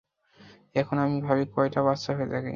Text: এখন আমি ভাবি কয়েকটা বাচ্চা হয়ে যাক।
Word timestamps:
এখন 0.75 0.95
আমি 0.97 1.17
ভাবি 1.21 1.43
কয়েকটা 1.53 1.81
বাচ্চা 1.87 2.11
হয়ে 2.17 2.29
যাক। 2.31 2.45